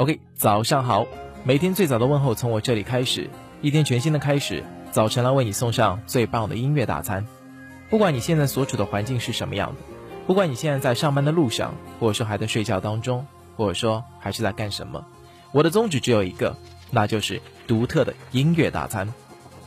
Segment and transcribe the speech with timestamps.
[0.00, 1.06] OK，早上好，
[1.44, 3.28] 每天最早的问候从我这里开始，
[3.60, 7.26] 一天全新的开始，早晨来为你送上最棒的音乐大餐。
[7.90, 9.82] 不管你现在所处的环境是什么样的，
[10.26, 13.26] 不管你现在在上班的路上，或者说还在睡觉当中，
[13.58, 15.04] 或者说还是在干什么，
[15.52, 16.56] 我的宗旨只有一个，
[16.90, 19.12] 那就是独特的音乐大餐。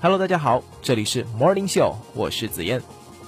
[0.02, 2.82] Hello，大家好，这里是 Morning Show，我是紫嫣。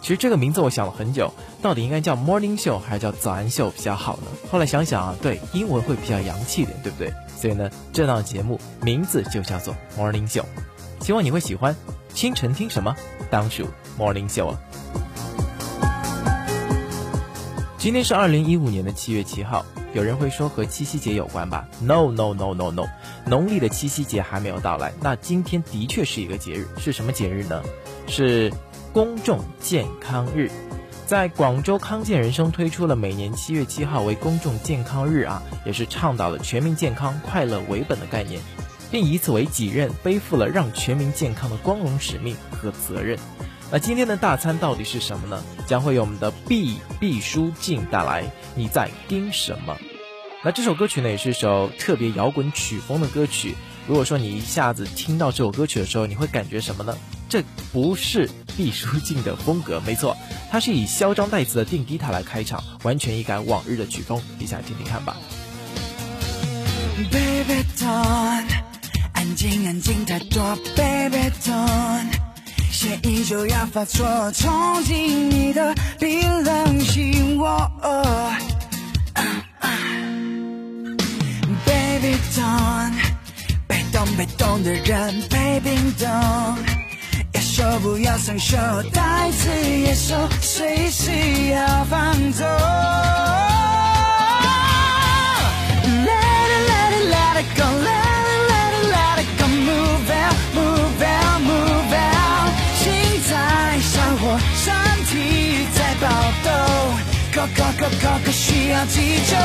[0.06, 1.34] 其实这个名字我想了很久，
[1.64, 4.28] 到底应该叫 Morning Show 还是叫早安秀比较好呢？
[4.52, 7.12] 后来想想啊，对，英文会比较洋气一点，对不对？
[7.36, 10.44] 所以呢，这档节目名字就叫做 Morning Show，
[11.02, 11.76] 希望你会喜欢。
[12.14, 12.96] 清晨听什么？
[13.32, 14.60] 当属 Morning Show 啊。
[17.80, 19.66] 今天是二零一五年的七月七号。
[19.96, 22.86] 有人会说和七夕节有关吧？No No No No No，
[23.26, 24.92] 农历的七夕节还没有到来。
[25.00, 27.64] 那今天的确是一个节日，是什么节日呢？
[28.06, 28.52] 是
[28.92, 30.52] 公众健康日。
[31.06, 38.42] 在广州康健人生推出了每年七月七号为公众健康日啊，也是倡导了全民健康、快乐为本的概念，
[38.92, 43.18] 并以此为己任，背负了让全民健康的光荣使命和责任。
[43.72, 45.44] 那今天的大餐到底是什么呢？
[45.66, 48.24] 将会由我们的毕毕书尽带来。
[48.56, 49.76] 你在盯什么？
[50.44, 53.56] 那这首歌曲呢，也是一首特别摇滚曲风的歌曲。
[53.88, 56.96] 如果说你一下子听到这首歌曲的时候，你会感觉什么呢？
[57.28, 57.44] 这
[57.74, 60.16] 不是毕书尽的风格，没错，
[60.52, 64.22] 它是以嚣张带刺的电吉他来开场，完全一改往日的曲风。
[64.40, 65.18] 一起来听听看吧。
[67.12, 68.46] Baby don't，
[69.14, 72.25] 安静安静太多，Baby don't。
[72.76, 77.72] 写意就要发作，冲进你的冰冷心窝。
[81.66, 82.92] Baby don't，
[83.66, 86.06] 被动被动的人被冰冻，
[87.32, 88.58] 要手不要松手，
[88.92, 91.12] 带刺野兽随时
[91.52, 92.46] 要放纵。
[107.54, 109.36] ，go go go go go，需要急救。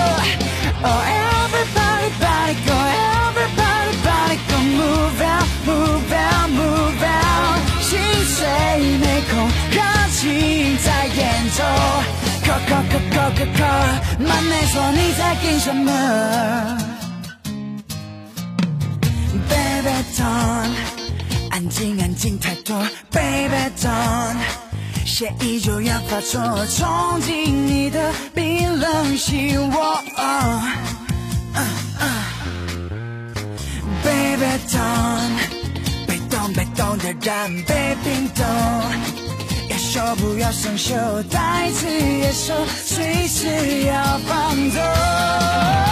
[0.83, 8.39] Oh everybody body go，everybody body go，move out，move out，move out，心碎
[8.99, 9.33] 没空，
[9.71, 9.78] 热
[10.12, 11.59] 情在演奏。
[12.47, 13.62] Go go go go go go，
[14.27, 15.91] 慢没说你在跟什么
[19.49, 20.72] ？Baby don't，
[21.50, 24.59] 安静安静太多，Baby don't。
[25.10, 30.03] 血液就要发作，冲进你的冰冷心窝。
[34.04, 35.37] Baby don't，
[36.06, 38.47] 被动被动的人被冰冻，
[39.69, 40.94] 要手不要松手，
[41.25, 42.54] 带刺野兽
[42.84, 45.90] 随时要放纵。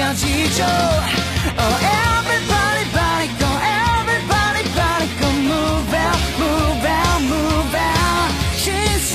[0.00, 0.64] 要急救。
[0.64, 9.12] Oh everybody body go，everybody body go，move out，move out，move out，心碎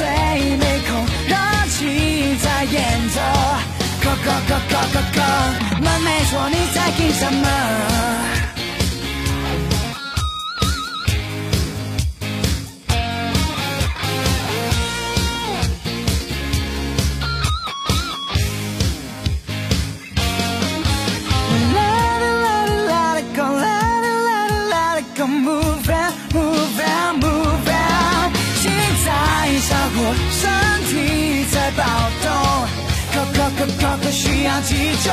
[0.57, 0.89] 没空，
[1.27, 1.35] 热
[1.69, 3.19] 情在演奏。
[4.03, 5.21] Go go go go go go，
[5.83, 7.47] 慢没说你在听什么
[25.26, 28.32] Move out, move out, move out。
[28.56, 28.70] 心
[29.04, 29.08] 在
[29.60, 30.48] 烧火，身
[30.86, 31.82] 体在暴
[32.22, 32.26] 动
[33.12, 35.10] ，go go go go go，需要急救。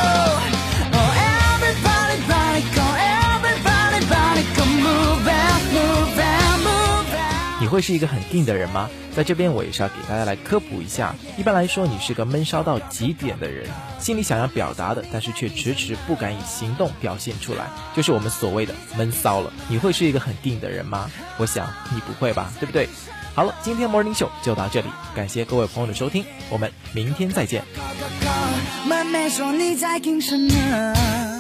[0.96, 7.62] Oh everybody body go, everybody body go, move out, move out, move out。
[7.62, 8.90] 你会是一个很定的人吗？
[9.16, 11.16] 在这边我也是要给大家来科普一下。
[11.38, 13.70] 一般来说，你是个闷骚到极点的人，
[14.00, 19.54] 心里想要表达的，但是却迟迟不敢以行动表现出来，就是我们所谓的闷骚了。
[19.68, 21.10] 你会是一个很定的人吗？
[21.38, 22.90] 我想你不会吧，对不对？
[23.36, 27.64] 好了，今天 Morning Show 就到这里，感谢各位朋友的收听，我们明天再见。
[28.88, 31.33] 慢慢说你在听什么？